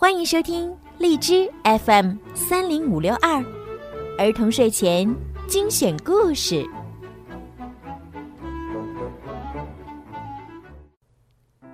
[0.00, 3.44] 欢迎收听荔枝 FM 三零五六二
[4.16, 5.12] 儿童睡前
[5.48, 6.64] 精选故事。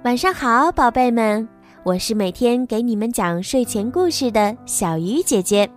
[0.04, 1.46] 晚上好，宝贝们，
[1.82, 5.68] 我是每天给你们讲睡前故事的小鱼姐姐。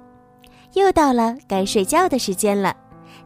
[0.71, 2.73] 又到了该睡觉的时间了。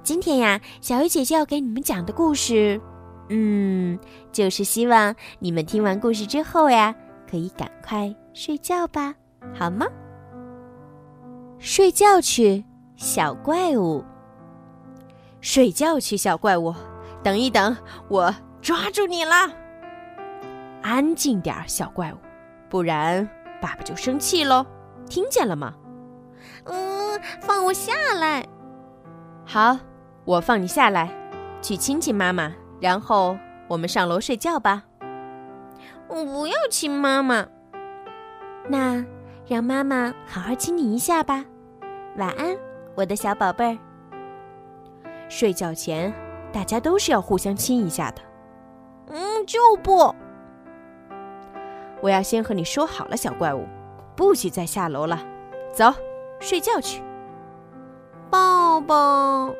[0.01, 2.81] 今天呀，小鱼姐姐要给你们讲的故事，
[3.29, 3.99] 嗯，
[4.31, 6.95] 就是希望你们听完故事之后呀，
[7.29, 9.13] 可以赶快睡觉吧，
[9.53, 9.85] 好吗？
[11.59, 12.63] 睡觉去，
[12.95, 14.03] 小怪物。
[15.41, 16.73] 睡觉去，小怪物。
[17.23, 17.75] 等一等，
[18.07, 19.33] 我抓住你了。
[20.81, 22.17] 安静点儿，小怪物，
[22.69, 23.27] 不然
[23.61, 24.65] 爸爸就生气喽。
[25.07, 25.73] 听见了吗？
[26.65, 28.45] 嗯，放我下来。
[29.45, 29.77] 好。
[30.23, 31.11] 我放你下来，
[31.63, 33.35] 去亲亲妈妈，然后
[33.67, 34.83] 我们上楼睡觉吧。
[36.07, 37.47] 我不要亲妈妈，
[38.67, 39.03] 那
[39.47, 41.43] 让妈妈好好亲你一下吧。
[42.17, 42.55] 晚安，
[42.95, 43.77] 我的小宝贝儿。
[45.29, 46.13] 睡觉前
[46.51, 48.21] 大家都是要互相亲一下的。
[49.07, 50.13] 嗯，就不。
[52.01, 53.65] 我要先和你说好了，小怪物，
[54.15, 55.19] 不许再下楼了。
[55.73, 55.93] 走，
[56.39, 57.01] 睡觉去。
[58.29, 59.53] 抱抱。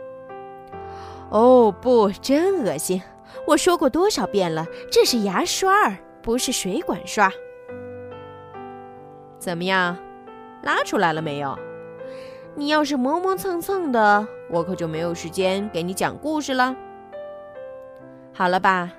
[1.30, 3.02] 哦不，真恶心！
[3.48, 7.32] 我说过多少遍了，这是牙刷儿，不是水管刷。
[9.42, 9.98] 怎么样，
[10.62, 11.58] 拉出来了没有？
[12.54, 16.76] 你要是磨磨蹭蹭的，我可就没有时间给你讲故事了。
[18.32, 18.92] 好了吧，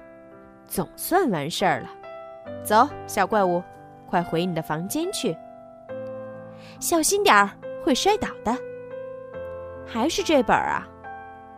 [0.66, 1.88] 总算完事儿了。
[2.64, 3.62] 走，小怪物，
[4.10, 5.36] 快回你的房间去。
[6.80, 7.48] 小心点儿，
[7.84, 8.52] 会摔倒的。
[9.86, 10.84] 还是这本啊？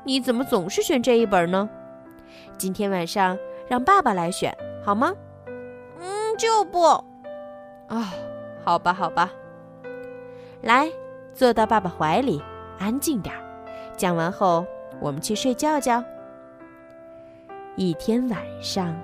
[0.04, 1.66] 你怎么总是选这一本呢？
[2.58, 5.14] 今天晚上让爸爸来选好吗？
[6.00, 6.82] 嗯，就不。
[7.88, 8.12] 啊，
[8.64, 9.30] 好吧，好吧。
[10.62, 10.90] 来，
[11.34, 12.42] 坐到爸爸怀里，
[12.78, 13.42] 安静点儿。
[13.94, 14.64] 讲完后，
[15.00, 16.02] 我们去睡觉觉。
[17.76, 18.98] 一天晚上，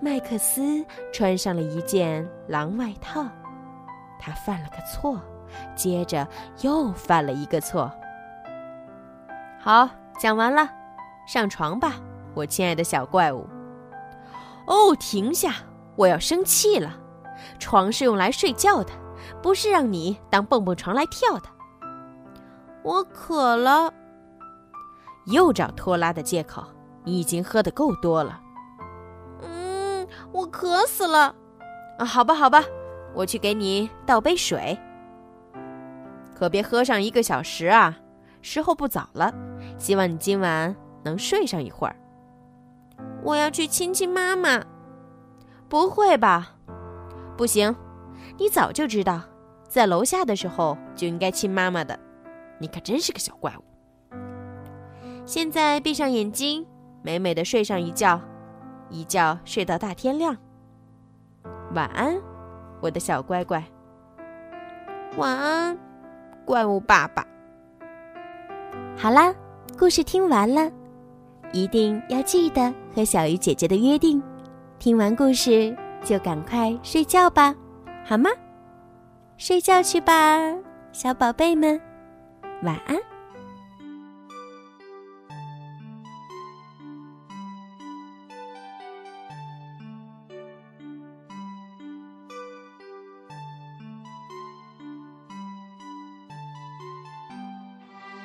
[0.00, 3.24] 麦克斯穿上了一件狼外套，
[4.20, 5.18] 他犯了个错，
[5.74, 6.28] 接着
[6.60, 7.90] 又犯了一个错。
[9.58, 9.88] 好，
[10.18, 10.68] 讲完了，
[11.26, 11.94] 上床吧，
[12.34, 13.48] 我亲爱的小怪物。
[14.66, 15.54] 哦，停下！
[15.96, 16.94] 我要生气了。
[17.58, 18.92] 床是用来睡觉的，
[19.42, 21.48] 不是让你当蹦蹦床来跳的。
[22.82, 23.92] 我渴了。
[25.26, 26.64] 又找拖拉的借口。
[27.04, 28.38] 你已经喝的够多了。
[29.40, 31.34] 嗯，我渴死了。
[31.98, 32.62] 啊，好吧，好吧，
[33.14, 34.78] 我去给你倒杯水。
[36.34, 37.96] 可别喝上一个小时啊！
[38.42, 39.32] 时候不早了，
[39.78, 41.96] 希望你今晚能睡上一会儿。
[43.22, 44.62] 我要去亲亲妈妈。
[45.66, 46.56] 不会吧？
[47.38, 47.72] 不行，
[48.36, 49.22] 你早就知道，
[49.68, 51.96] 在楼下的时候就应该亲妈妈的。
[52.58, 53.64] 你可真是个小怪物。
[55.24, 56.66] 现在闭上眼睛，
[57.00, 58.20] 美美的睡上一觉，
[58.90, 60.36] 一觉睡到大天亮。
[61.74, 62.20] 晚安，
[62.80, 63.62] 我的小乖乖。
[65.16, 65.78] 晚安，
[66.44, 67.24] 怪物爸爸。
[68.96, 69.32] 好啦，
[69.78, 70.68] 故事听完了，
[71.52, 74.20] 一定要记得和小鱼姐姐的约定，
[74.80, 77.54] 听完故事就赶快睡觉吧，
[78.04, 78.30] 好吗？
[79.36, 80.12] 睡觉去吧，
[80.92, 81.80] 小宝贝们，
[82.62, 82.98] 晚安。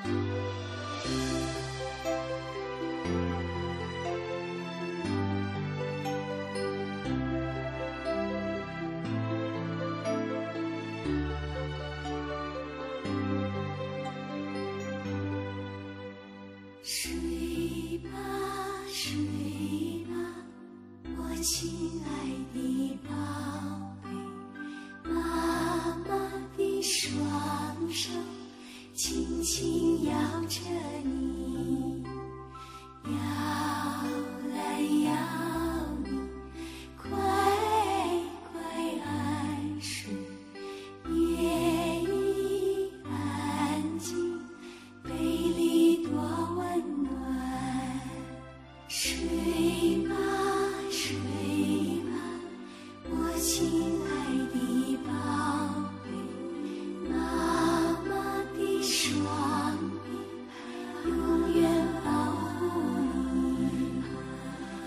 [0.04, 0.43] 亲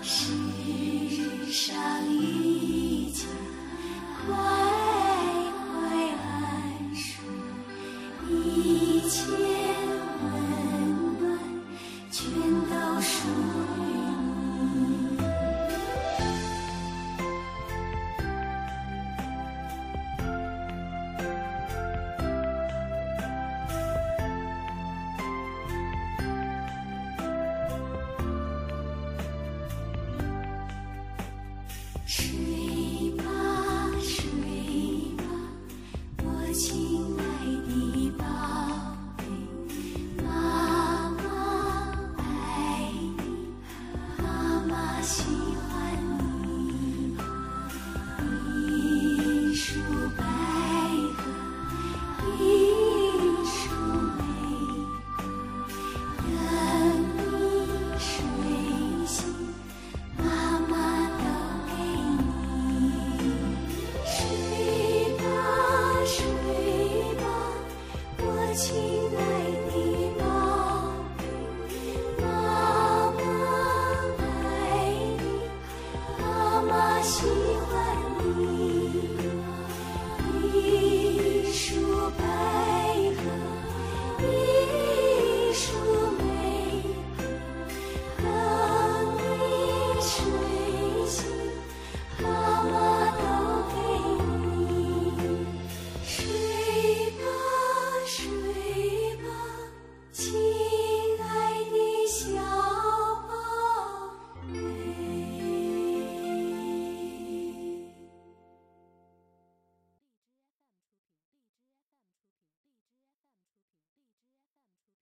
[0.07, 0.36] 是。